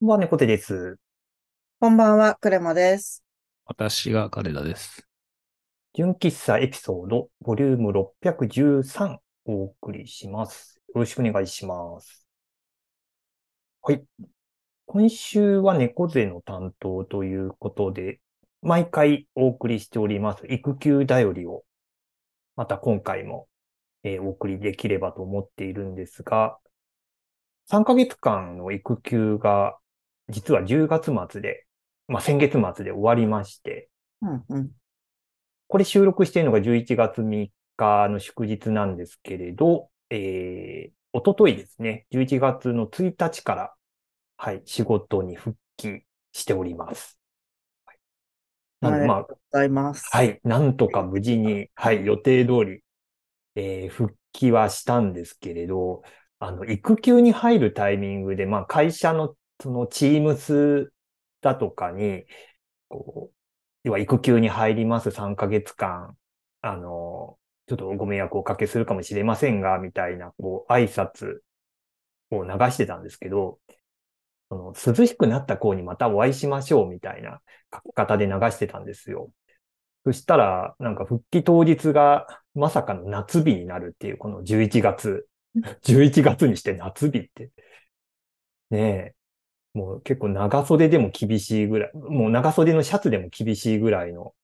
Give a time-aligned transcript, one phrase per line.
[0.00, 0.98] こんばんは、猫手です。
[1.78, 3.22] こんばんは、クレマです。
[3.66, 5.06] 私が彼らです。
[5.92, 10.80] 純喫茶エピソード、ボリューム613お送りします。
[10.88, 12.26] よろしくお願いします。
[13.82, 14.02] はい。
[14.86, 18.20] 今週は猫背の担当ということで、
[18.62, 21.62] 毎回お送りしております育休だよりを、
[22.56, 23.48] また今回も、
[24.02, 26.58] えーお送りできればと思っているんですが、
[27.66, 29.76] 3ヶ月間の育休が、
[30.30, 31.66] 実は10月末で、
[32.08, 33.88] まあ、先月末で終わりまして、
[34.22, 34.70] うんうん。
[35.68, 43.74] これ収録しているのが11月3日の祝日なんですけれど、えー、おとといですね、11月の1日から、
[44.36, 47.18] はい、仕事に復帰しております。
[47.86, 47.98] はい、
[48.80, 50.08] なので、まあ、ございます。
[50.10, 52.82] はい、なんとか無事に、はい、予定通り、
[53.56, 56.02] えー復帰はしたんですけれど、
[56.38, 60.92] あの、育休に入るタイミングで、まあ、会社の、その、チームス
[61.40, 62.24] だとかに、
[62.88, 63.36] こう、
[63.84, 66.18] 要は育休に入ります3ヶ月間、
[66.62, 71.40] あの、ちょっとご迷惑をおかけするかもしれませんが、みたいな、こう、挨拶
[72.30, 73.60] を流してたんですけど、
[74.50, 77.40] その涼しくなった頃にまたお会いしましょう、みたいな
[77.74, 79.30] 書き方で流してたんですよ。
[80.04, 85.28] そしたら、なんか復帰当日がまさかの夏日になるっていう、この11月。
[85.82, 87.50] 11月にして夏日って。
[88.70, 89.19] ねえ。
[89.74, 94.34] もう結構長袖でも厳しいぐらい、もう長袖のシャツでも厳しいぐらいの、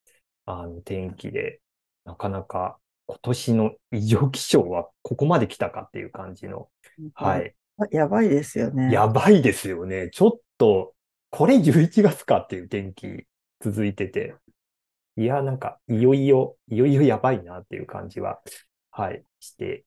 [0.44, 1.60] あの天気で、
[2.04, 6.68] なかなか今年の異常気象はここまで来たかっていう感じの、
[7.14, 7.38] は。
[7.38, 7.54] い。
[7.90, 8.92] やばいですよね。
[8.92, 10.08] やばいですよね。
[10.10, 10.94] ちょっと、
[11.30, 13.26] これ11月かっていう天気
[13.60, 14.34] 続いてて。
[15.16, 18.40] いや、なんか、いよいよ、いよいよやばいなっていう感じは、
[18.90, 19.84] はい、して、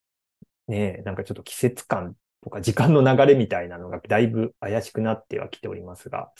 [0.67, 6.31] ねえ、なんかちょっと季節感とか時間の流れみたいなのがだいぶ怪しくなってはきておりますが、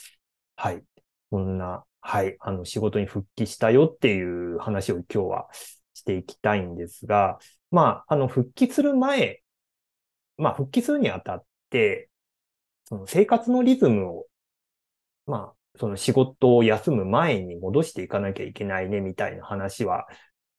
[0.56, 0.84] はい。
[1.30, 5.50] こんな、はい、あの、仕事に復帰したよっていう話を今日は
[5.94, 7.40] していきたいんですが、
[7.72, 9.42] まあ、あの、復帰する前、
[10.38, 12.10] まあ、復帰するにあたって、
[12.86, 14.26] その生活のリズムを、
[15.28, 20.08] まあ、その仕事を休む前に戻していかなきゃいけないね、みたいな話は、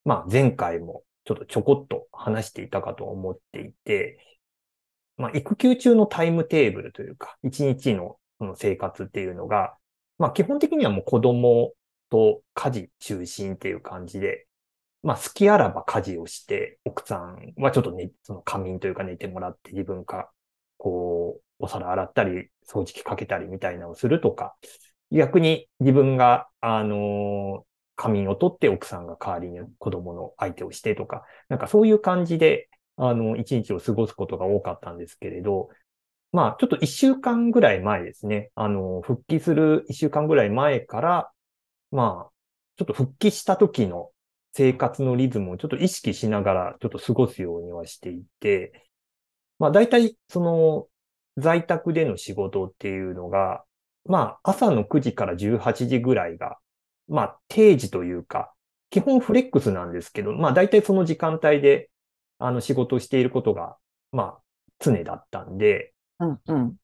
[0.04, 4.18] まあ、前回もちょっとちょこっと話していたかと思っていて、
[5.20, 9.76] まあ、育休中のタイムテーブルというか、一日のその生活っていうのが、
[10.19, 11.72] まあ、基本的にはもう子供
[12.08, 14.47] と家事中心っていう感じで、
[15.03, 20.31] まあ、好きあらば家事をして、奥さんはちょっとね、その仮眠というか寝てもらって自分か、
[20.78, 24.56] こう、お皿洗ったり、掃除機かけたりみたいなのをするとか、
[25.12, 27.66] 逆に自分が、あの
[27.97, 35.70] 仮眠を取って奥さんが代わりに子供の相手をしてとか、なんかそういう感じで、あの、一日を過ごすことが多かったんですけれど、
[36.32, 38.50] まあ、ちょっと一週間ぐらい前ですね。
[38.54, 41.32] あの、復帰する一週間ぐらい前から、
[41.90, 42.32] まあ、
[42.76, 44.10] ちょっと復帰した時の
[44.52, 48.88] 生活のリズムをちょっと意識しながらちょっと過ごすようにはしていて、
[49.58, 50.86] まあ大体その
[51.36, 53.64] 在宅での仕事っていうのが、
[54.06, 56.58] まあ朝の9時から18時ぐらいが、
[57.08, 58.52] まあ定時というか、
[58.90, 61.89] 基本フレックスなんですけど、まあ大体その時間帯で
[62.40, 63.76] あの仕事をしていることが、
[64.12, 64.40] まあ
[64.78, 66.76] 常だったんで、うんうん。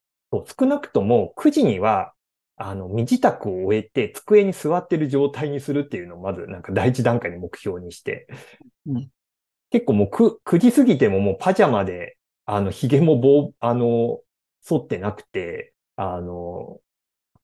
[0.59, 2.13] 少なくとも9時には
[2.57, 8.27] あの、身支度を終えて机に座ってる状態にするっていうのをまずなんか第一段階に目標にして、
[8.87, 9.11] うん。
[9.71, 14.21] 結構もう 9, 9時過ぎてももうパジャマで、あの、髭も棒、あの、
[14.63, 16.81] 剃ってなくて、あの、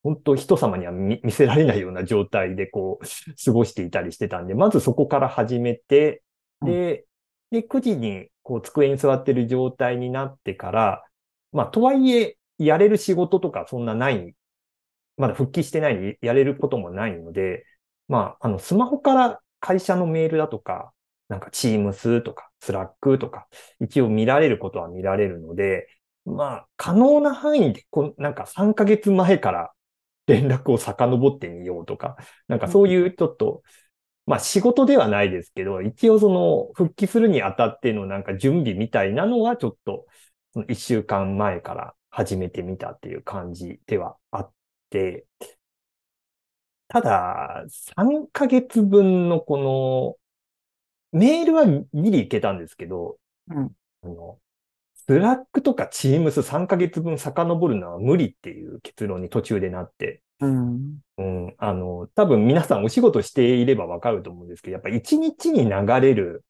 [0.02, 3.06] 本当人様には見見せられないような状態でこう、
[3.44, 6.22] 過ごしていたりしてたんで、まずそこから始めて、
[6.64, 7.04] で、
[7.52, 11.04] で、9時にこう机に座ってる状態になってから、
[11.52, 14.34] まあ、とはいえ、やれる仕事とかそんなない
[15.16, 17.64] まだ復帰してないにやれることもないので、
[18.08, 20.92] まあ、あの、スマホから会社のメールだとか、
[21.28, 23.46] なんか Teams とか Slack とか、
[23.80, 25.88] 一応見られることは見られるので、
[26.24, 29.72] まあ、可能な範囲でこう、なんか3ヶ月前から
[30.26, 32.16] 連絡を遡ってみようとか、
[32.48, 33.62] なんかそういうちょっと、
[34.32, 40.06] まあ仕事ではないですけど、一応その復帰するにあたってのなんか準備みたいなのはちょっと、
[40.54, 44.52] その1週間前から始めてみたっていう感じではあっ
[44.88, 45.26] て、
[46.88, 50.18] ただ、3ヶ月分のこ
[51.12, 53.18] の、メールはギリいけたんですけど、
[53.48, 53.70] うん。
[54.02, 54.38] あの、
[54.94, 60.98] Slack とか Teams 3ヶ月分遡るのは無理っていう結論に途中でなって、うん。
[61.18, 66.44] うん、あの、多分皆さんお仕事していればわかると思うんですけど、やっぱ1日に流れる、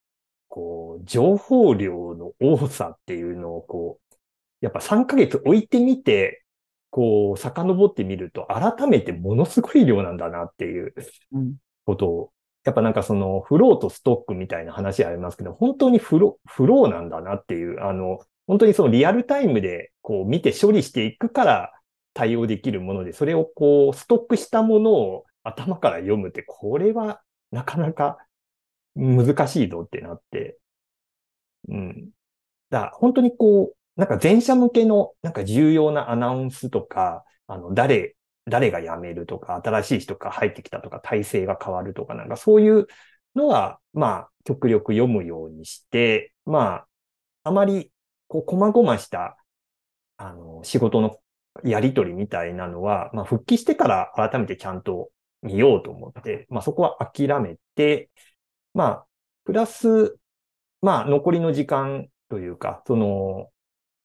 [0.49, 4.15] こう、情報量の多さっていうのをこう、
[4.61, 6.43] やっぱ3ヶ月置いてみて、
[6.91, 10.95] こう、遡ってみると、改めてものすごい量なんだなっていう
[11.33, 11.57] うん。
[11.85, 12.33] ことを、
[12.65, 21.73] やっぱなんかその、フローとストックみたいな話ありますけど、本当にフロー、フローなんだなっていう、あの、本当にそのリアルタイムでこう見て処理していくから
[22.15, 28.19] 対応できるもので、それをこう、ストックしたものを頭から読むって、これはなかなか
[28.97, 30.59] 難しいぞってなって、
[31.69, 32.11] うん。
[32.71, 38.17] だから本当にこう、なんか全社向けのなんか重要なアナウンスとか、あの、誰、
[38.47, 42.87] 誰が辞めるとか、新しい人が入ってきたとか、体制が変わるとか、なんかそういう
[43.37, 46.89] のは、まあ、極力読むようにして、まあ、
[47.45, 47.93] あまり、
[48.29, 49.39] こう、細々した、
[50.17, 51.19] あの、仕事の
[51.65, 55.11] やりとりみたいなのは、まあ、復帰してから改めてちゃんと
[55.43, 58.11] 見ようと思って、まあ、そこは諦めて、
[58.75, 59.07] まあ、
[59.45, 60.19] プラス、
[60.81, 63.51] まあ、残りの時間というか、その、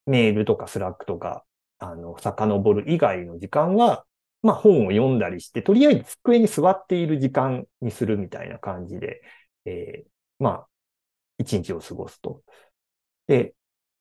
[0.06, 1.46] メールとか Slack とか、
[1.80, 4.06] あの、遡る以外の時間は、
[4.42, 9.22] まあ、本を読んだりして、とりあえず机に座っている時間にするみたいな感じで、
[9.66, 10.10] えー
[10.40, 10.68] まあ、
[11.38, 12.44] 一日を過ごすと。
[13.28, 13.56] で、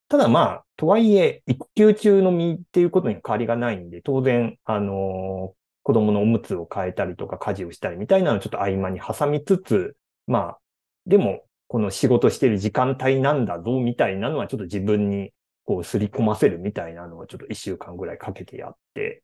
[0.09, 5.57] ただまあ、とはいえ、育休中の身っていうことに変わりがないんで、当然、あのー
[5.87, 9.95] 子供のおむつを変えたりとか家事をしたりみたいなのをちょっと合間に挟みつつ、
[10.27, 10.59] まあ、
[11.05, 15.31] でも、この仕事してる時間帯なんだぞ、みたいなのはちょっと自分に
[15.63, 19.23] こうすり込ませるみたいなのをちょっと一週間ぐらいかけてやって、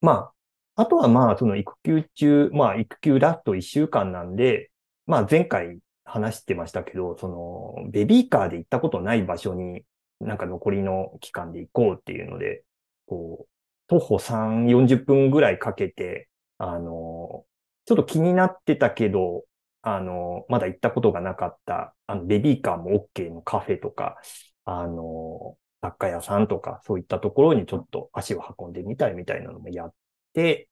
[0.00, 0.32] ま
[0.76, 4.70] あ、あとはまあ、その育休中、まあ、育休ラスト一週間なんで、
[5.06, 9.84] まあ、前回話してましたけど、その、ベビーカーで行ったことない場所に、
[10.20, 12.64] なんか残りの期間で行こうっていうので、
[13.06, 13.48] こう、
[13.88, 17.44] 徒歩3、40分ぐらいかけて、あの、
[17.84, 19.44] ちょっと気になってたけど、
[19.82, 24.16] あの、まだ行ったことがなかった、あの、ベビーカーも OK のカフェとか、
[24.64, 29.94] あの、雑貨屋さんとか、そういったところにちょっと足を運んでみたいみたいなのもやっ
[30.34, 30.68] て、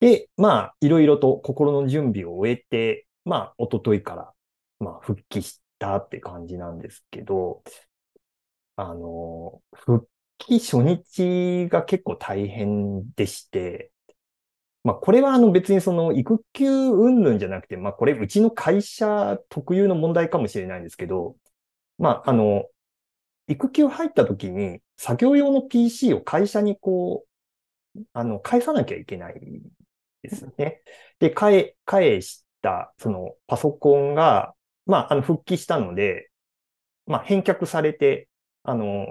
[0.00, 4.34] で、まあ、いろいろと心の準備を終えて、まあ、一昨日から、
[4.80, 7.62] まあ、復帰したって感じなんですけど、
[8.76, 10.08] あの、復
[10.38, 13.92] 帰初日が結構大変でして、
[14.84, 21.36] まあ、これはあの別にその育休云々じゃなくて、まあ、これうちの会社特有の問題かもしれないんですけど、
[21.98, 22.66] まあ、あの、
[23.48, 27.26] 育休入った時に作業用の PC を会社にこ
[27.96, 29.40] う、あの、返さなきゃいけない
[30.22, 30.82] ですね。
[31.20, 32.44] で、返、返し、
[32.98, 34.54] そのパソコンが、
[34.86, 36.30] まあ、あの、復帰したので、
[37.06, 38.28] まあ、返却されて、
[38.62, 39.06] あの、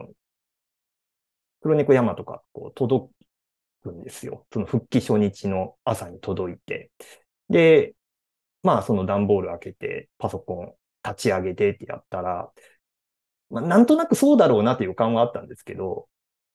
[1.62, 3.12] 黒猫山とか、こう、届
[3.84, 4.46] くんですよ。
[4.54, 6.92] その復帰初日の朝に届いて。
[7.50, 7.96] で、
[8.64, 10.74] まあ、その段ボール開けて、パソコン
[11.04, 12.52] 立ち上げてってやったら、
[13.50, 16.08] まあ、なんとなくそうだろうなという予感はあったんですけど、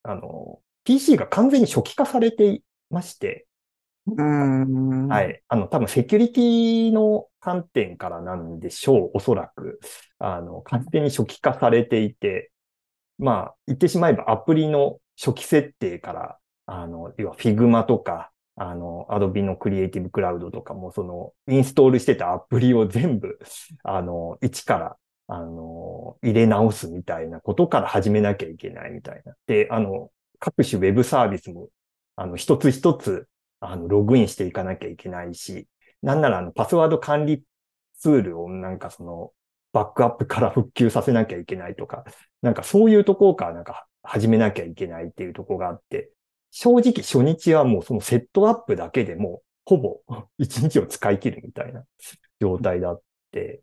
[0.02, 3.46] あの、PC が完全に初期化されていまして、
[5.08, 5.42] はい。
[5.48, 9.80] あの、多分セキュリティの観点からなんでしょう、おそらく。
[10.18, 12.50] あの、完全に初期化されていて、
[13.18, 23.38] まあ、言ってしまえばアプリの初期設定から、あの、要は Figma とか、あの、Adobe の Creative Cloud とかも、その、インストールしてたアプリを全部、
[23.84, 24.96] あの、一から、
[25.28, 29.34] あの、入れ直すみたいなことから始めなきゃいけないみたいな。
[29.46, 31.68] で、あの、各種ウェブサービスも、
[32.16, 33.28] あの、一つ一つ、
[33.60, 35.68] あの、ログインしていかなきゃいけないし、
[36.02, 37.44] なんならあの、パスワード管理
[37.98, 39.32] ツールをなんかその、
[39.72, 42.04] バックアップから復旧させなきゃいけないとか、
[42.42, 46.10] なんかそういうところからなんか始めなきゃいけないっていうところがあって、
[46.50, 50.00] 正直初日はもうそのセットアップだけでもほぼ
[50.38, 51.84] 一日を使い切るみたいな
[52.40, 53.62] 状態だって、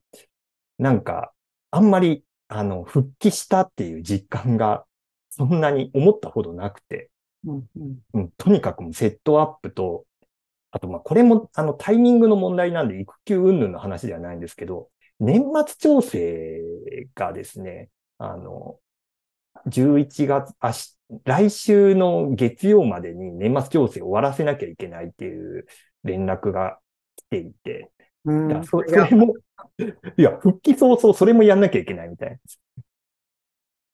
[0.78, 1.34] なんか
[1.70, 4.86] あんまりあの、復帰したっていう実感が
[5.30, 7.11] そんなに思ったほどなくて、
[7.46, 10.06] うんうんうん、とにかくセットアップと、
[10.72, 16.62] あとまあこれもあのタイミングの問題なんで育休云々の話ではないんですけど、年末調整
[17.16, 18.78] がですね、あの、
[19.68, 25.66] 11月、あし、来週の月曜までに年末調整を終わらせなきゃいけないっていう
[26.04, 26.80] 連絡が
[27.16, 27.92] 来ていて、
[28.26, 29.36] うんそそれも、
[30.18, 32.38] いや、復帰早々それもやんなきゃいけないみたいな。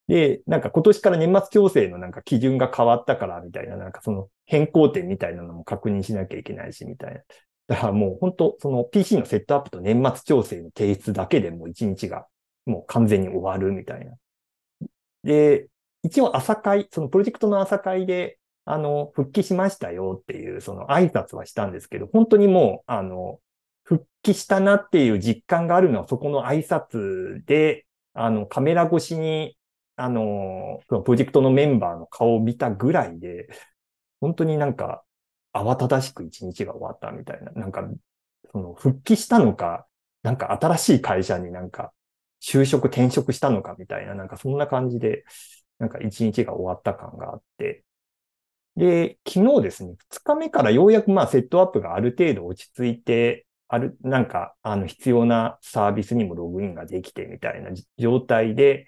[0.07, 7.21] で、なんか今年から年末調整のなんか基準が変わったからみたいな、なんかその変更点みたいなのも確認しなきゃいけないしみたいな。
[7.67, 12.25] だからもう本当その PC のセットアップと年末調整の提出だけでもう一日が
[12.65, 14.13] もう完全に終わるみたいな。
[15.23, 15.67] で、
[16.03, 23.39] 一応朝会、そのプロジェクトの朝会で、あの、復帰しましたよっていう、その挨拶はしたんですけど、本当にもう、あの、
[23.83, 29.57] 復帰したなっていう実感があるのはそこの挨拶で、あの、カメラ越しに、
[29.97, 33.49] あの、プロジェクトのメンバーの顔を見たぐらいで、
[34.21, 35.03] 本当になんか
[35.53, 37.87] 慌ただしく一日が終わったみたいな、なんか、
[38.51, 39.87] その復帰したのか、
[40.23, 41.93] なんか新しい会社になんか
[42.41, 45.25] 就職転職したのかみたいな、なんかそんな感じで、
[45.79, 47.83] なんか一日が終わった感があって、
[48.75, 58.87] で、昨日ですね、二日目からようやくまあセットアップがある程度落ち着いて、ある、なんか、あの、必要なサービスにもログインができてみたいな状態で、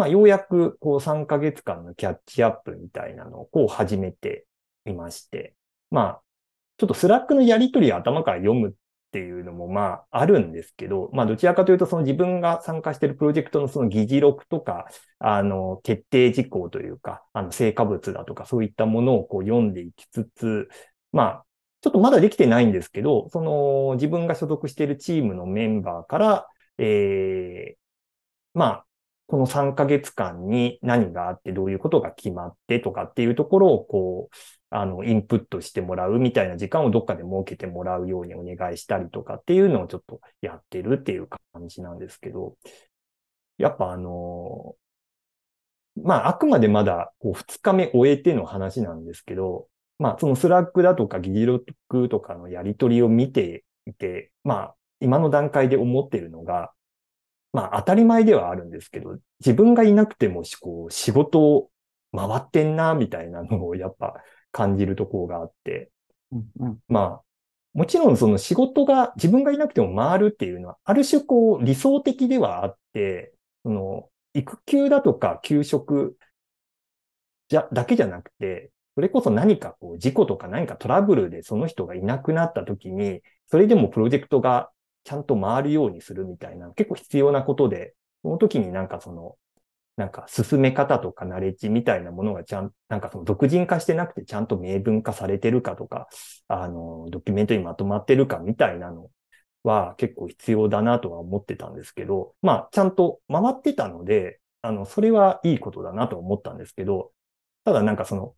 [0.00, 4.46] まあ、ようやく、こう、3ヶ月間のキャッチアップみたいなのを、こう、始めて
[4.86, 5.54] いまして、
[5.90, 6.22] まあ、
[6.78, 8.72] ちょっと Slack のやりとりを頭から読むっ
[9.12, 14.86] ていうのも、まあ、あるんですけど、まあ、どちらかというと、その自分が参加しているプロジェクトのその議事録とか、
[15.18, 20.68] あの、決定事項というか、あの、成果物だとか、そういったものをこう読んでいきつつ、
[21.12, 21.46] まあ、
[21.82, 27.78] ちょっとまだできてないんですけど、その自分が所属しているチームのメンバーから、ええ
[28.54, 28.86] まあ、
[29.30, 34.36] この3ヶ月間に何があってどういうことが決まってとかっていうところをこう、
[34.70, 42.56] あの、インプットしてもらうみたいな時間をどっかで設けてもらうようにお願いしたりとかっていうのをちょっとやってるっていう感じなんですけど、
[43.56, 44.74] やっぱあの、
[46.02, 49.68] まあ、あくまでまだこう2日目終えての話なんですけど、
[50.00, 56.72] まあ、その Slack だとか議事録とかのやり取りを見ていて、まあ、今の段階で思ってるのが、
[57.52, 61.70] まあ、当たり前ではあるんですけど、自分がいなくても、こう、仕事を
[62.14, 64.14] 回ってんな、みたいなのをやっぱ
[64.52, 65.90] 感じるところがあって、
[66.32, 66.78] うんうん。
[66.88, 67.22] まあ、
[67.72, 76.16] もちろんその仕事が自分がいなくても回るっていうのは、ある種こう理想的ではあって、その育休だとか休職
[77.48, 84.70] じゃ、だけじゃなくて、それこそ何かこう事故とか何かトラブルでその人がいなくなった時に、それでもプロジェクトが
[85.04, 89.36] ちゃんと回るようにするみたいな、結構必要なことで、その時になんかその、
[89.96, 96.08] なんか進め方とかナレッジみたいなものがちゃん、なんかその独人化してなくてちゃんと明文化されてるかとか、
[96.48, 99.10] あの、ドキュメントにまとまってるかみたいなの
[99.62, 107.12] は結構必要だなとは思ってたんですけど、まあ、ちゃんと回ってたので、あの、それはいいことだなと思ったんですけど、
[107.64, 108.34] ただなんかその、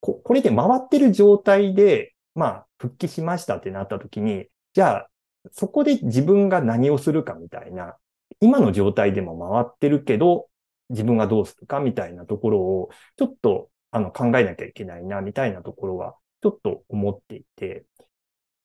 [0.00, 5.10] ここれで回ってる状態で、まあ、復帰しましたってなった時に、じゃあ、
[5.50, 7.96] そこで自分が何をするかみたいな、
[8.40, 10.48] 今の状態でも回ってるけど、
[10.90, 17.84] 自分がどうするかみたいなところを、ちょっと、あの、考えなきゃいけないな、みたいなところは、ちょっと思っていて、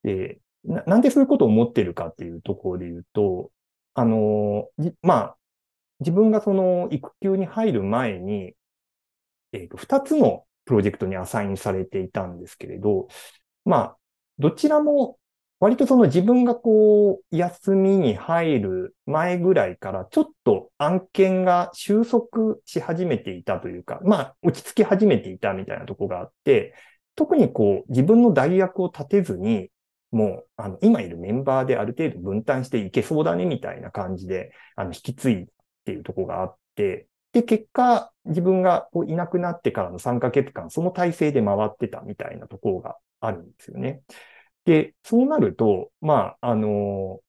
[0.04, 3.52] で、ななんでそういうことを思ってるかっていうところで言うと、
[3.94, 4.70] あの、
[5.02, 5.38] まあ、
[6.00, 8.54] 自分がその育休に入る前に、
[9.54, 13.08] えっと、二つのプロジェクトにアサインされていたんですけれど、
[13.66, 13.98] まあ、
[14.38, 15.18] どちらも
[15.60, 26.76] 割とその自分がこう、休みに入る前ぐらいから、ちょっと案件が収束し始めていたというか、まあ、落ち着き始めていたみたいなとこがあって、
[27.16, 29.72] 特にこう、自分の代役を立てずに、
[30.12, 35.48] もう、あの、今いるメンバーである程度分担していけそうだね、みたいな感じで、あの、引き継いっ
[35.86, 44.02] ていうとこがあって、で、結果、自分がこういなくなってからの3ヶ月間、その体制で回ってたみたいなところがあるんですよね。
[44.68, 47.22] で、そうなると、まあ、あの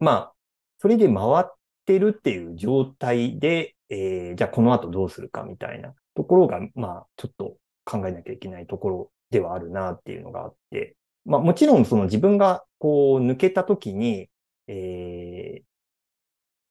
[0.00, 0.34] まあ、
[0.78, 1.44] それで回っ
[1.86, 10.96] てるっていう状態で、えーじゃあこの後どうするかみたいなところが、まあ、ちょっと考えなきゃいけないところではあるなっていうのがあって、
[11.26, 14.30] まあ、もちろんその自分がこう抜けた時に、
[14.68, 15.64] えー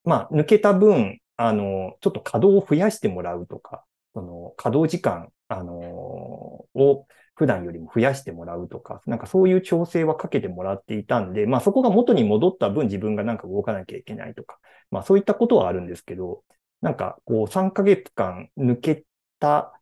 [0.03, 14.57] まあ、抜けた分、あの、ちょっと稼働を増やしてもらうとか、その稼働時間、あのを普段よりも増やしてもらうとか、なんかそういう調整はかけてもらっていたんで、まあそこが元に戻った分自分がなんか動かなきゃいけないとか、
[14.91, 16.43] まあそういったことはあるんですけど、
[16.81, 19.05] なんかこう3ヶ月間抜け
[19.39, 19.79] た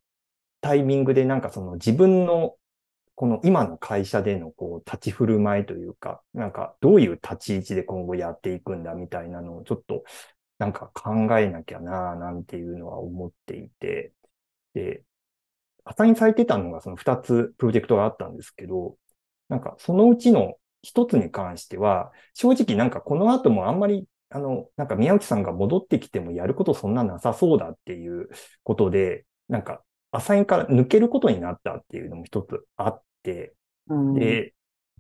[0.62, 2.56] タイミングでなんかその自分の
[3.16, 10.04] この今の会社でのこう立ち振る舞いというか、なんかどういう立ち位置で今後やっていくんだみたいなのをちょっと
[10.58, 14.14] なんか考えなきゃななんていうのは思っていて、
[14.74, 15.04] で、
[15.86, 18.96] アサインされてたのがその2つプロジェクトがあったんですけど、
[19.50, 28.30] なんかそのうちの1つに関しては、正直なんかこの後もあんまり、あの、なんか宮内さんが戻ってきてもやることそんななさそうだっていう
[28.64, 33.56] ことで、なんかアサインから抜けることになったっていうのも一つあって、
[33.88, 34.14] うん。
[34.14, 34.54] で、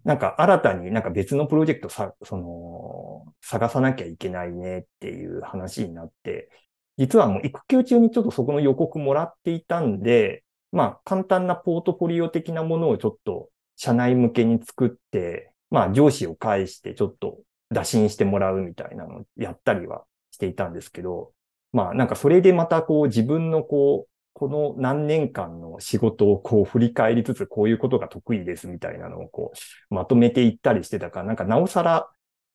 [0.04, 6.50] なんか新たになんか別のプロジェクトさ、その、探さなきゃいけないねっていう話になって、
[6.98, 10.43] 実はもう育休中にちょっとそこの予告もらっていたんで、
[10.74, 17.38] まあ簡単なポートフォリオ的なものをちょっと社内向けに作って、まあ上司を介してちょっと
[17.72, 21.32] 打診してもらうみたいなのをやったりはしていたんですけど、
[21.72, 29.54] まあなんかそれでまたこう自分のこう、この何年間の仕事をこう振り返りつつこういうことが得意ですみたいなのをこ
[29.92, 32.10] うまとめていったりしてたから、なんかなおさら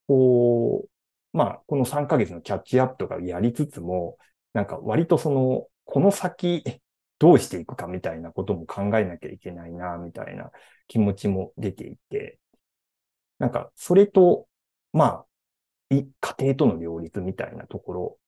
[0.08, 4.16] こう、まあこの3ヶ月のキャッチアップとかやりつつも、
[4.54, 6.64] なんか割とその、この先
[7.18, 10.50] どうしていくかみたいなことも考えなきゃいけないな、みたいな
[10.86, 12.38] 気持ちも出ていて、
[13.38, 14.48] なんかそれと、
[14.92, 15.26] まあ、
[15.90, 16.06] 家
[16.38, 18.18] 庭との両立みたいなところ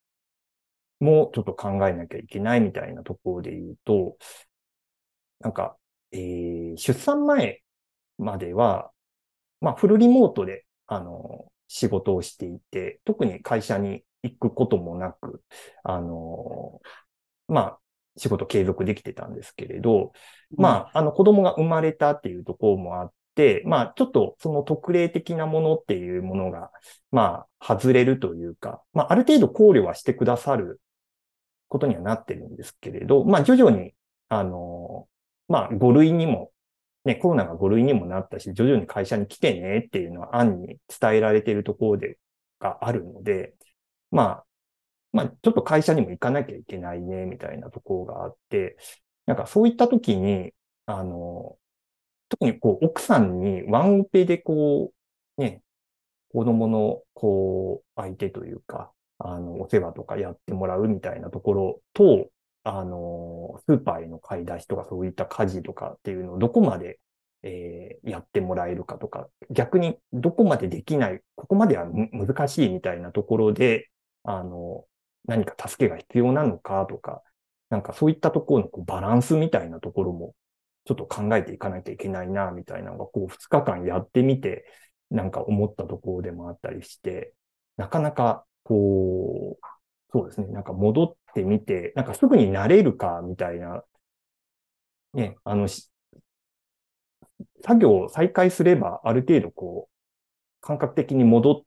[1.01, 4.17] もちょっと考えなきゃいけないみたいなところで言うと、
[5.41, 5.77] なんか、
[6.13, 7.63] えー、出産前
[8.19, 8.93] までは、
[9.61, 15.43] まあ、フルリモートで、あの、仕事をしていて、特に会社に行くこともなく、
[15.85, 16.81] あの、
[17.49, 17.81] まあ、
[18.17, 20.13] 仕事継続できてたんですけれど、
[20.57, 26.71] まあ、あの、子供が生まれたっていうところもあって、まあ、ちょっとその特例的なものっていうものが、
[27.11, 30.81] まあ、外れるというか、まあ、ある程度考慮はしてくださる
[31.69, 33.95] ことにはなってるんですけれど、まあ、徐々に、
[34.29, 35.09] あの、
[35.49, 36.51] まあ、5類にも、
[37.05, 42.19] ね、コロナが5類にもなったし、徐々に会社に来てねっていうのは案に伝えられているところで、
[42.59, 43.55] があるので、
[44.11, 44.45] まあ、
[45.13, 48.77] まあ、ちょっと会社にも行かなきゃいけないね、みたいなところがあって、
[49.27, 50.53] なんかそういった時に、
[50.87, 51.57] あの、
[52.29, 54.93] 特にこう、奥さんにワンオペでこ
[55.39, 55.63] う、ね、
[56.33, 62.31] 子供のこう、相手というか、あの、お世話とかやってもらうみたいなところと、
[62.63, 67.01] あの、スーパーへの買い出しとかそういった家事とかっていうのをどこまで、
[67.43, 73.91] えー、やってもらえるかとか、逆にどこまでできない、ここまでは難しいみたいなところで、
[74.25, 74.85] あの、
[75.27, 77.23] 何か助けが必要なのかとか、
[77.71, 80.35] なんかそういったところのこうバランスみたいなところも
[80.85, 84.65] ちょっと考えていかなきゃいけないな、みたいなのがこう2日間やってみて、
[85.11, 87.35] なんか思ったところでもあったりして、
[87.77, 89.67] なかなかこう、
[90.13, 93.85] そうですね、なんか戻ってみて、なんかすぐになれるか、みたいな、
[95.15, 95.91] ね、あの、作
[97.81, 99.95] 業を再開すれば、ある程度こう、
[100.63, 101.65] 感覚的に戻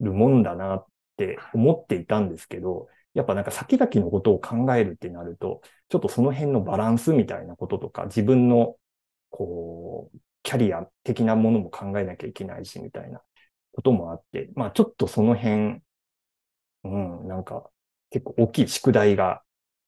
[0.00, 8.76] るもんだなって思っていたんですけど、やっぱなんか先々のことを考えるってなると、ちょっとその辺のバランスみたいなこととか、自分の、
[9.30, 13.22] こう、キャリア的なものも考えなきゃいけないし、みたいな
[13.72, 15.82] こともあって、まあちょっとその辺、
[16.84, 17.68] うん、なんか
[18.10, 19.42] 結構大きい宿題が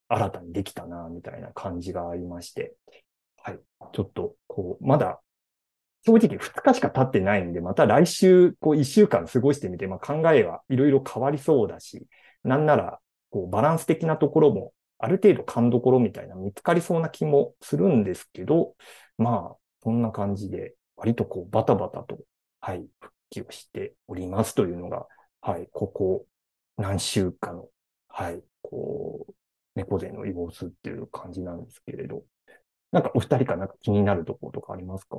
[0.09, 2.75] 新たにできたな、みたいな感じがありまして、
[3.39, 3.61] はい。
[3.93, 5.21] ちょっと、こう、まだ、
[6.07, 12.07] 正直2日しか経ってないんで、また来週、こう1週間過ごしてみて、まあ考えはいろいろ変わりそうだし、
[12.43, 18.75] なんなら、こう、バランス的なところも、ある程度勘どころみたいな見つかりそうな気もするんですけど、
[19.19, 22.19] まあ、そんな感じで、割とこう、バタバタと、
[22.61, 25.07] はい、復帰をしておりますというのが、
[25.41, 26.27] はい、ここ
[26.77, 27.69] 何週かの、
[28.09, 29.33] はい、こう、
[29.75, 32.23] 猫背の様子っていう感じなんですけれど、
[32.93, 35.17] なんかお二人かなんか気になるところとかありますか？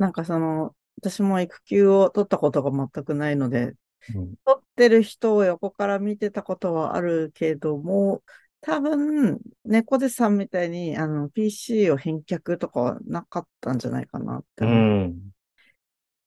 [0.00, 3.74] なんかその、私も育休を取ったことが全くないので、
[4.14, 8.22] うん、取ってる人を横から見てたことはあるけども、
[8.62, 14.64] 多分、猫背さんみたいに、あの、PC を返却とかはなかったんじゃないかなって。
[14.64, 15.30] うん。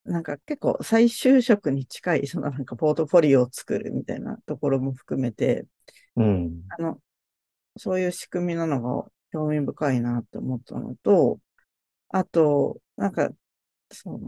[0.06, 5.66] なんか結構再就職に近い、そのなんかポートフォリオを作るみたいなところも含めて、
[6.16, 6.62] うん。
[6.70, 7.00] あの、
[7.78, 11.40] そういう仕組みなのが興味深いなって思ったのと、
[12.10, 13.32] あと、なんか、
[13.94, 14.20] その、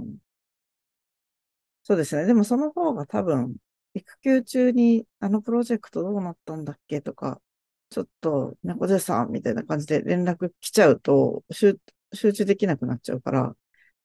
[1.83, 2.25] そうですね。
[2.25, 3.55] でもその方が多分、
[3.93, 7.41] 育休中にあのプロジェクトどうなったんだっけとか、
[7.89, 11.79] ちょっと猫背さんみたいな感じで連絡来ちゃうと集
[12.13, 13.55] 集中できなくなっちゃうから、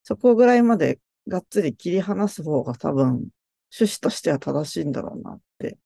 [0.03, 3.31] そこぐらいまでがっつり切り離す方が多分、
[3.73, 5.79] 趣旨としては正しいんだろうなって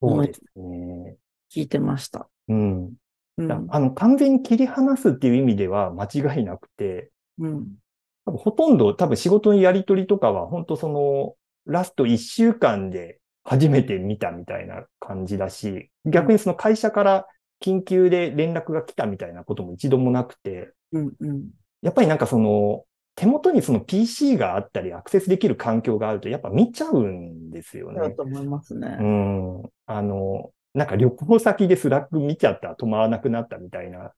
[0.00, 1.16] そうですね。
[1.50, 2.28] 聞いてました。
[2.48, 2.94] うん。
[3.36, 3.68] うん。
[3.70, 7.78] あの、完全に切り離すっていう意味では間違いなくて、うん。
[8.26, 11.34] 多分ほとんど多分仕事のやり取りとかは本当その
[11.66, 17.26] ラスト1週間で初めて見たみたいな感じだし、逆にその会社から
[17.60, 21.12] 緊急で連絡が来たみたいなことも一度もなくて、うん。
[21.20, 21.48] うん。
[21.82, 22.84] やっぱりなんかその
[23.14, 28.00] 手元にその PC があったりアクセスできる環境があるとやっぱ見ちゃうんですよね。
[28.00, 28.96] だと思いますね。
[28.98, 29.62] うん。
[29.86, 34.12] あの、なんか旅行先で Slack 見ちゃったら止まらなくなったみたいな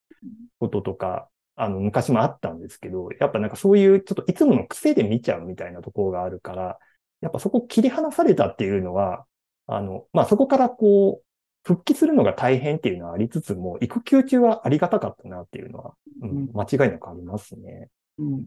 [0.59, 6.79] こととか、あの、昔もあったんですけど、やっぱなんかそういうちょっといつもの癖で見ちゃうみたいなところがあるから、
[7.21, 9.27] やっぱそこ切り離されたっていうのは、
[9.67, 11.27] あの、まあ、そこからこう、
[11.65, 17.89] 復帰するのが大変っていうのはありつつも、育休中はありがたかったなっていうのは、ううんん、間違いなくありますね。
[18.19, 18.47] うん。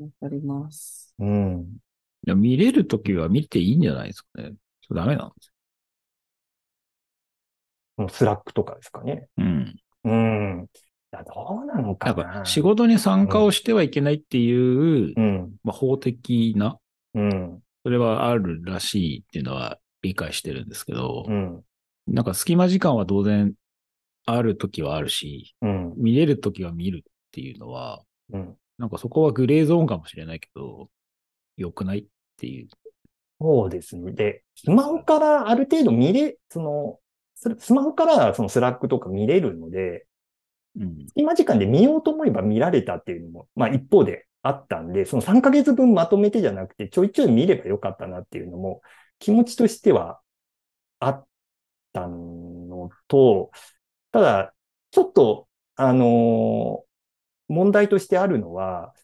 [0.00, 1.14] わかります。
[1.18, 1.78] うん。
[2.26, 4.52] いや見れるときは見ていいんじゃないですかね。
[4.86, 5.52] それダメなんです
[7.96, 9.28] この Slack とかですかね。
[9.38, 9.44] よ。
[9.44, 9.55] うん。
[10.06, 10.68] うん。
[10.72, 10.78] い
[11.10, 12.22] や、どうなのかな。
[12.24, 15.56] なんか仕事に参加をしてはいけないっていう、うん。
[15.64, 16.78] まあ、法的な、
[17.14, 17.60] うん。
[17.82, 21.62] それはあるらしいっていうのは理解してるんですけど、うん。
[22.06, 23.54] なんか隙間時間は当然
[24.24, 25.94] あるときはあるし、うん。
[25.96, 28.56] 見れるときは見るっていうのは、うん。
[28.78, 30.88] なんかそこはグレーゾーンかもしれないけど、
[31.56, 32.04] 良くないっ
[32.36, 32.68] ていう。
[33.40, 34.12] そうですね。
[34.12, 36.98] で、スマホからある程度見れ、その、
[37.36, 40.06] ススマホからその Slack とか見れるので、
[40.76, 41.06] うん。
[41.14, 48.80] 今時間で見ようと思えば見られたっていうのも、まあ一方であったんで、その3ヶ月分まとめてじゃなくて、ちょいちょい見ればよかったなっていうのも、
[49.18, 50.20] 気持ちとしては
[50.98, 51.26] あっ
[51.92, 53.50] たのと、
[54.12, 54.54] ただ、
[54.90, 56.84] ちょっと、あの
[57.48, 58.94] 問題としてあるのは、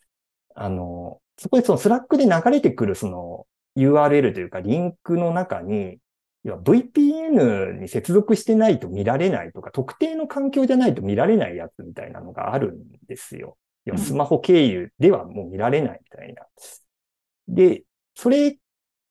[0.55, 5.99] あのそこでその Slack で流れてくるその URL というかリンクの中に、
[6.44, 13.57] 要は VPN に接続してないと見られないとか、特定の環境じゃないと見られないやつみたいなのがあるんですよ。
[13.85, 16.42] 要はスマホ経由ではもう見られないみたいな。
[17.48, 18.59] で、それ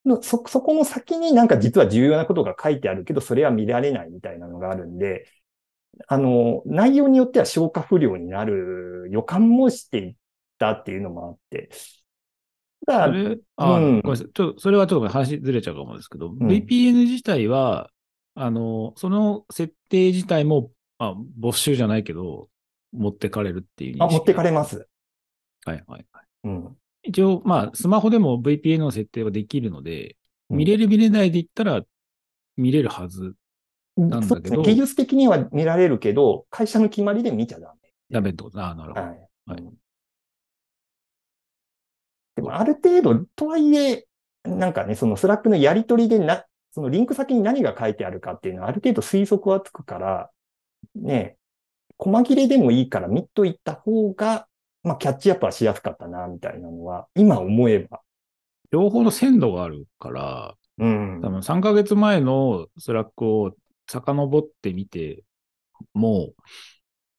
[0.05, 5.25] の、そ、そこの先になんか実は重要なことが書いてあるけど、それは見られないみたいなのがあるんで、
[6.07, 10.15] あの、内容によっては消化不良になる予感もしてい
[10.57, 11.69] たっていうのもあって。
[12.85, 14.27] ただ、それ、あ、うんごめんなさい。
[14.33, 17.89] ちょっと、それはちょっと話ずれちゃうかもですけど、ん VPN 自体は、
[18.35, 22.49] あの、その設定自体も、あ、没収じゃないけど、
[22.91, 24.87] 持ってかれるっていうあ、持ってかれます。
[25.65, 26.25] はいはいはい。
[26.45, 26.77] うん。
[27.03, 30.15] 一応、まあ、スマホでも VPN の設定はできるので、
[30.49, 31.81] うん見れる見れないで言ったら、
[32.57, 33.35] 見れるはず。
[33.95, 34.61] なんだけど。
[34.63, 37.73] 技術的には見られるけど、会社の決まりで見ちゃダ
[38.09, 38.59] ダメってこと？
[38.59, 39.05] ああ、なるほど。
[39.05, 39.11] メ。
[39.11, 39.19] はい。
[39.45, 39.73] はいうん
[42.41, 44.07] でも、ある程度、とはいえ、
[44.43, 50.31] なんかね、その Slack のやり取りでな、そのリンク先に何が書いてあるかっていうのは、ある程度推測はつくから、
[50.95, 51.37] ね、
[51.99, 54.47] 細切れでもいいから見といた方が、
[54.81, 58.01] まあ、キャッチアップはしやすかったな、みたいなのは、今思えば。
[58.71, 61.21] 両方の鮮度があるから、うん。
[61.21, 63.51] 多分3ヶ月前の Slack を
[63.87, 65.23] 遡ってみて
[65.93, 66.31] も、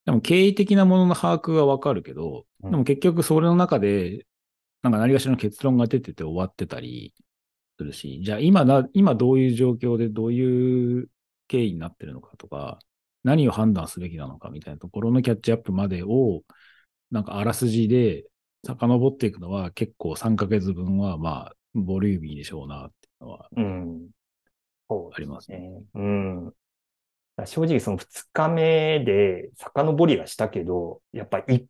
[0.05, 4.25] でも経緯的なものの把握はわかるけど、うんでも結局それの中で、
[4.83, 7.15] なんか何かしらの結論が出てて終わってたり
[7.79, 11.09] するし、じゃあ今な、今どういう状況でどういう
[11.49, 12.79] 経緯になってるのかとか、
[13.25, 16.43] 何を判断すべきなのかみたいなところのキャッチアップまでを、
[17.11, 18.25] なんかあらすじで
[18.67, 24.09] 遡っていくのは結構3ヶ月分はまあ、ボリューミーでしょうなっていうのはうん。
[24.89, 25.59] そうありますね。
[25.59, 25.83] ね。
[25.95, 26.53] うん。
[27.47, 31.67] 正直その2日目で遡りはしたけど、やっぱ1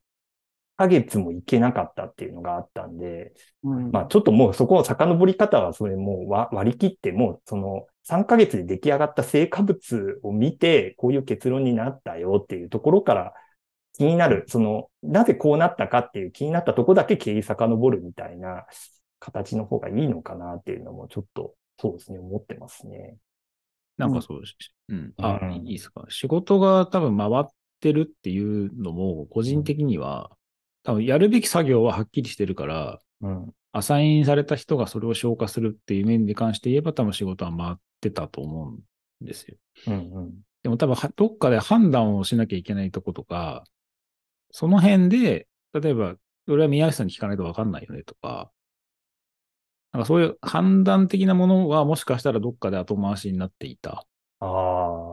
[0.76, 3.32] ヶ月もいけなかったっていうのがあったんで、
[3.62, 13.32] うんまあちょっともうそこの遡り方はそれもうわ割り切って、もうその3ヶ月で出来上がった成果物を見て、こういう結論になったよっていうところから
[13.94, 18.66] 気になる、その、なぜこうなったかっていう気になったところだけ経緯遡るみたいな
[19.20, 23.16] 形の方がいいのかなっていうのもちょっと、そうですね、思ってますね。
[23.98, 24.56] なんかそうし、
[24.88, 25.12] うん。
[25.18, 26.04] あ、うんいいですか。
[26.08, 27.44] 仕事が多分回っ
[27.80, 30.30] てるっていうのも、個人的には、
[30.82, 33.54] 多分やるべき作業ははっきりしてるから、うん。
[33.72, 39.56] アサインされた人がそれを消化するっていう面に関して言えば、多分仕事は回ってたと思うんですよ。
[39.86, 40.32] うんうん。
[40.62, 43.64] でも多分は、どっかで判断をしなきゃいけないとことか、
[44.50, 46.16] その辺で、例えば、
[46.48, 48.50] 俺は宮内さんに聞かないと分かんないよねとか、
[49.92, 54.06] なんかそういう判断的なものはもしかしたらどっかで後回しになっていた。
[54.40, 55.11] ああ。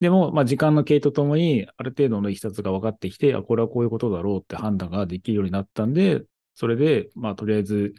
[0.00, 6.22] でも、まあ、時間の経緯とともに、ある程度のいきさつが分かってきて、あ、これはこういうことだろうって判断ができるようになったんで、
[6.54, 7.92] それで、まあ、とりあえず、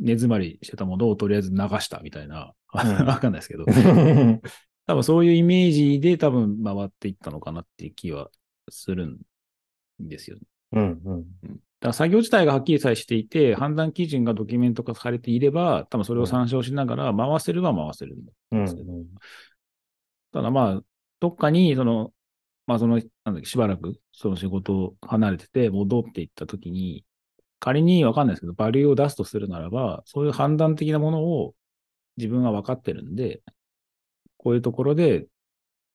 [0.00, 2.80] 根詰まりしてたものをとりあえず流したみたいな、うん。
[3.06, 3.64] わかんないですけど、
[4.86, 8.30] 多分そういうイメージで多分回っていったのかなっていう気は
[8.68, 9.18] するん
[10.00, 10.42] ですよね。
[10.72, 11.14] うんうん。
[11.14, 11.24] うん。
[11.42, 18.20] だから作業自体がはっきりさえしていて、判断基準がドキュメント化されていれば、多分それを参照しながら回せるは回せるん
[18.52, 18.92] うんですけど、
[20.32, 20.82] ただまあ、
[21.20, 22.12] どっかに、その、
[22.66, 27.04] まあその、なんだっけ、しばらくその仕事を離れてて戻っていったときに、
[27.60, 31.54] 仮にわかんないですけど、バリューを出すとするならば、そういう判断的なものを
[32.16, 33.42] 自分は分かってるんで、
[34.38, 35.26] こういうところで、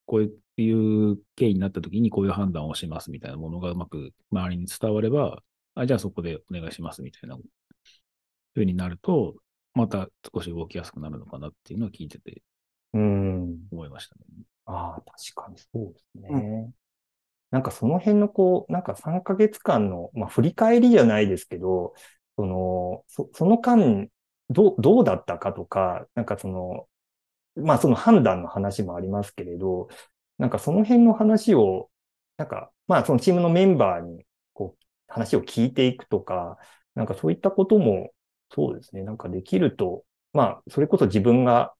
[0.05, 5.43] こういう経緯になったときにこういう判断をしますみたいなものがうまく周りに伝われば、
[5.75, 7.37] あじゃあそこでお願いしますみたいな
[8.55, 9.35] 風になると、
[9.73, 12.41] また少し動きやすくなるのかなっていうのは聞いてて
[12.93, 13.59] うん。
[13.71, 14.21] 思いましたね。
[14.69, 16.71] ああ、確かにそうですね。
[17.51, 21.93] なんかその辺のこう、なんか3ヶ月間の、まあ振り返りじゃないですけど、
[22.37, 24.09] その、そその間
[24.49, 26.87] どう、どうだったかとか、なんかその、
[27.55, 29.89] まあその判断の話もありますけれど、
[30.37, 31.89] なんかその辺の話を、
[32.37, 36.57] なんか、まあそのチームのメンバーに、こう、話を聞いていくとか、
[36.95, 38.11] なんかそういったことも、
[38.53, 41.73] そうですね、なんかできると、まあ、それこそ自分が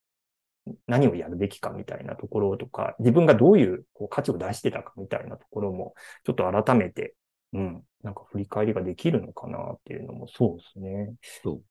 [0.87, 5.93] 何をやるべきかみたいなところとか、自分がどういうこう価値を出してたかみたいなところも、
[6.25, 7.15] ちょっと改めて、
[7.53, 11.13] うん、なんか振り返りができるのかなっていうのもそうですね。
[11.43, 11.61] そ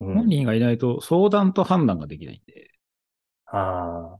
[0.00, 0.04] う。
[0.04, 2.70] うん、本人がいないと相談と判断ができないんで、
[3.46, 4.18] ああ、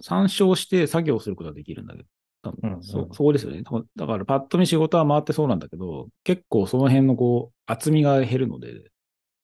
[0.00, 2.08] 参照して作業することはできるんだけど、
[2.42, 2.82] 多分うんうん。
[2.82, 3.62] そうそうですよね。
[3.96, 8.90] だから、パッと見仕事は回ってそうなんだけど、結構その辺のこう、厚みが減るので、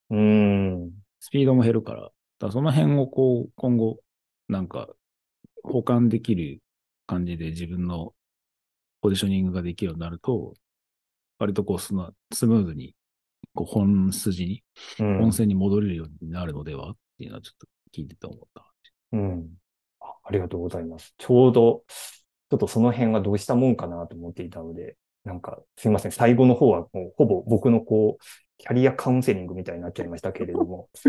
[0.09, 3.99] うーん、スピードも減るから、だその辺をこう、今後、
[4.47, 4.87] なんか、
[5.63, 6.61] 保管できる
[7.07, 8.13] 感じで自分の
[9.01, 10.53] ポジショニングができるようになると、
[11.39, 12.95] 割とこうスム、スムーズに、
[13.53, 14.63] こう、本筋に、
[14.99, 18.73] うん本線に戻れるようになるのではっていうのはちょっと聞いてて思った。
[19.13, 19.47] うん
[19.99, 20.15] あ。
[20.23, 21.13] ありがとうございます。
[21.17, 21.83] ちょうど、
[22.49, 26.11] ちょっとその辺はどうしたもんかなと思っていたので、なんか、すいません。
[26.11, 28.23] 最後の方はもうほぼ僕のこう、
[28.59, 30.89] キャリアカウンセリングみたいになっちゃいましたけれども。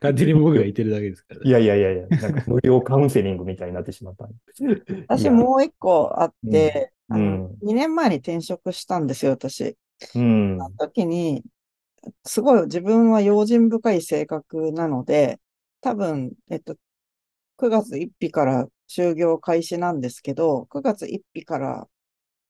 [0.00, 4.34] 勝手に僕が言ってるだけですから、いやいやいやいや、なんか無料カウンセリングみたいになってしまったんで。
[5.08, 9.76] 私いやもう一個あって、うんあのうん2年前に転職したんですよ、私。
[10.14, 10.58] うん。
[10.58, 11.42] その時に、
[12.24, 15.40] すごい自分は用心深い性格なので、
[15.80, 16.76] 多分、えっと、
[17.58, 21.88] 9月1日から就業開始なんですけど、9月1日から、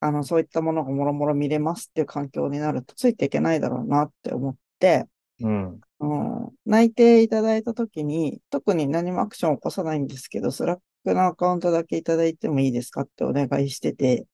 [0.01, 5.07] あの、そういったものがもろもろ見れますっていう環境になるとついていけないだろうなって思って、
[5.41, 5.81] うん。
[6.01, 14.27] うん、内定いただいた時に、特に何もアクションを起こさないんですけど、 Slack のアカウントだけいただいてもいいですかってお願いしてて、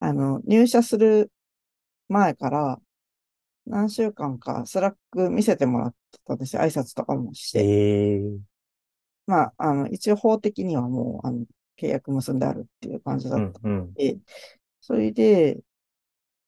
[0.00, 1.30] あの、入社する
[2.08, 2.80] 前から
[3.66, 6.62] 何週間か Slack 見せてもらってたんですよ。
[6.62, 7.64] 挨拶とかもして。
[7.64, 8.58] ええ
[9.26, 11.44] まあ、あの、一応法的にはもう、あの、
[11.78, 13.92] 契約結んであるっていう感じだったん、うん。
[14.80, 15.60] で、それで、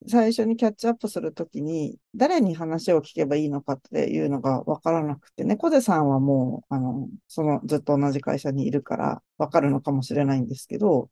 [0.09, 11.11] 最初にキャッチアップするときに、誰に話を聞けばいいのかっていうのがわからなくて、ネコゼさんはもう、あの、そのずっと同じ会社にいるからわかるのかもしれないんですけど、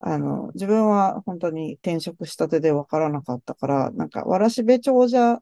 [0.00, 5.40] あの、自分は本当に転職したてでわからなかったから、なんか、わらしべ長者、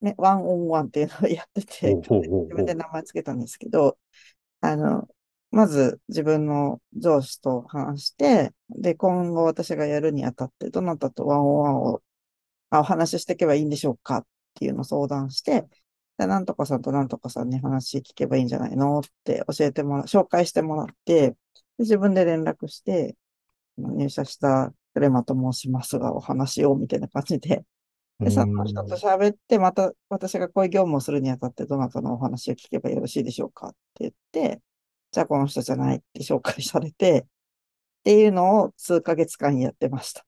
[0.00, 2.00] ね、ワンオンワンっていうのをやってて、
[2.48, 3.98] 自分で名前つけたんですけど、
[4.60, 5.08] あの、
[5.54, 12.02] まず自分の上司と話して、で、今後私がやるにあたって、どなたとワンオンワンを、
[12.70, 15.64] あお話ししていけばいいんでしょうかっていうのを相談して、
[16.18, 21.36] で、なんとかさんとなんとかさんに話聞けばいいんじゃないのって教えてもら、紹介してもらって、で
[21.78, 23.16] 自分で連絡して、
[23.78, 27.64] 入社したクレマと申しますが、お話をみたいな感じで、
[28.18, 34.60] で、その人と喋って、また私がこういう業務をするにあたって、どなたのお話を聞けばよろしいでしょうかって言って、
[35.14, 37.26] じゃあこの人じゃないって紹介されて、っ
[38.02, 40.26] ていうのを数ヶ月間やってました。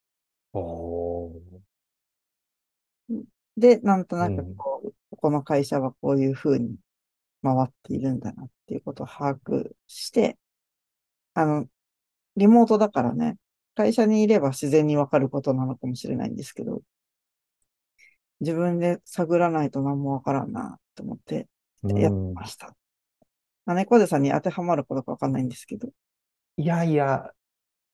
[3.57, 6.77] で、なんとなくうんこう、この会社はこういうふうに
[7.43, 10.39] 回っているんだなっていうことを把握して、
[11.35, 11.67] あの、
[12.37, 13.39] リモートだからね、
[13.75, 16.83] 会社にいれば自然にわかることなのかもしれないんですけど、
[18.39, 21.49] 自分で探らないと何もわからんなと思って
[21.83, 22.77] やってました。
[23.67, 25.89] まあ猫背さんに当てはまることかわかんないんですけど。
[26.57, 27.31] いやいや、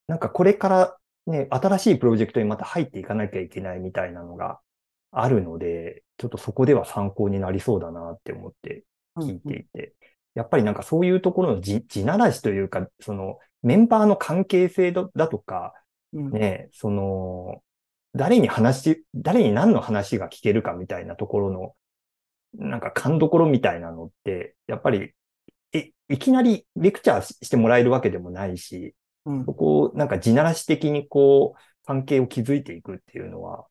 [0.06, 4.60] なんかこれからね、新しいプロジェクトにまた入っていかなきゃいけないみたいなのが
[5.10, 8.84] あるので、ちょっとそこでは参考になりそうだなって思って
[9.16, 9.94] 聞いていて、
[10.34, 15.74] やっぱりなんかそういうところの地地ならしというか、そのメンバーの関係性だだとか、
[16.12, 16.26] うん。
[16.26, 17.62] うんね、その、
[18.14, 21.74] 誰に話、誰に何の話が聞けるかみたいなところの、
[22.54, 25.14] なんか勘どころみたいなのって、やっぱり、
[26.12, 28.94] い、いきなりレクチャーししてもらえるわけでもないし、
[29.24, 33.66] うんそこをなんか地ならし的にこう、関係を築いていくっていうのは、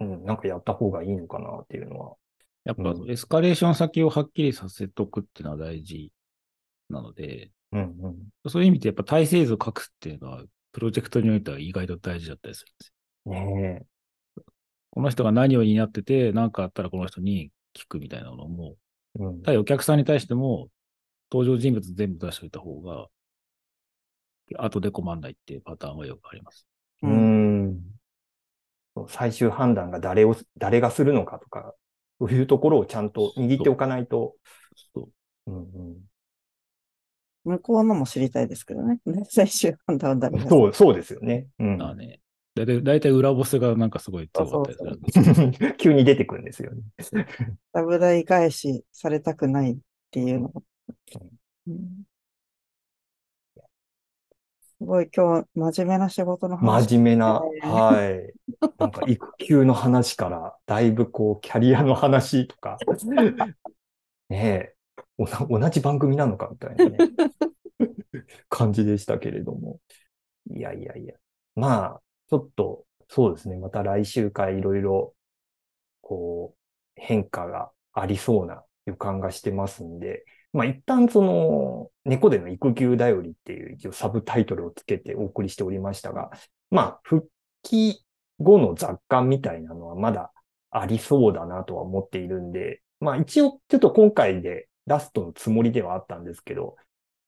[0.00, 2.14] うん、なんかやった方がいいのかなっていうのは。
[2.64, 6.12] やっぱうんエスカレーション先をはっきりさせとくっていうのは大事
[6.90, 7.84] なので、うん、う
[8.48, 8.50] ん。
[8.50, 12.92] そういう意味でやっぱ体制図を書くっていうのは、プロジェクトにおいては意外と大事だったりするんです
[13.26, 13.64] よ。
[13.64, 13.86] ね
[14.90, 18.76] この人が何を担ってて、何かあったらこの人に聞くみたいなのも、
[19.18, 19.22] え。
[19.22, 19.42] うん。
[19.42, 20.68] 対お客さんに対しても、
[21.30, 23.08] 登場人物全部出しておいた方が、
[24.56, 26.66] 後で困んないっていうパターンはよくあります。
[27.02, 27.80] うーん。
[29.08, 31.74] 最終判断が誰を、誰がするのかとか、
[32.18, 34.34] そういうところをちゃんと握っておかないと。
[34.94, 35.08] そ
[35.46, 35.96] ううんうん
[37.42, 39.00] 向こうのも知りたいですけどね。
[39.06, 41.46] ね 最終判断は誰がそう、そうですよね。
[41.58, 41.78] うん。
[41.78, 42.20] だね、
[42.54, 46.82] だいたい、だいたい裏ボスがなんかすごい強かったりするんです急に出てくるんですよね。
[47.72, 49.76] ダブダイ返しされたくないっ
[50.10, 50.62] ていうのが。
[51.66, 52.04] うん
[54.80, 56.88] すごい今日真面目な仕事の話。
[56.88, 58.32] 真面目な、ねはい。
[58.78, 62.78] なんか育休の話から、だいぶこう、キャリアの話とか、
[64.30, 64.74] ねえ、
[65.18, 66.96] おな同じ番組なのかみたいなね、
[68.48, 69.80] 感じでしたけれども。
[70.50, 71.14] いやいやいや。
[71.56, 73.58] まあ、ちょっと、そうですね。
[73.58, 75.14] また来週からいろいろ、
[76.00, 76.58] こう、
[76.94, 86.30] 変化がありそうな予感がしてますんで、まあ一旦その、猫での育休だよりっていう一応サブタイトルをつけてお送りしておりましたが、
[86.70, 87.28] まあ復
[87.62, 88.04] 帰
[88.38, 90.32] 後の雑感みたいなのはまだ
[90.70, 96.76] ありそうだなとは思っているんで、まあ一応ちょっと今回でラストのつもりではあったんですけど、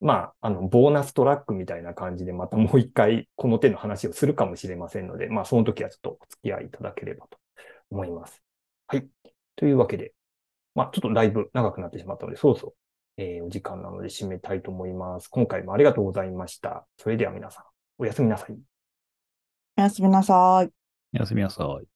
[0.03, 7.39] まあ、あの、ボーナストラックみたいな感じでまたもう一回この手の話をするかもしれませんので、まあその時はちょっとお付き合いいただければと
[7.89, 8.43] 思います。
[8.89, 9.07] はい。
[9.55, 10.13] というわけで、
[10.75, 12.75] まあちょっとだいぶ長くなってしまったので、そろそろ
[13.16, 15.29] えーお時間なので締めたいと思います。
[15.29, 16.87] 今回もありがとうございました。
[16.96, 17.64] それでは皆さん、
[17.98, 18.57] おやすみなさい。
[19.77, 20.72] おやすみなさい。
[21.14, 21.91] おやすみなさい。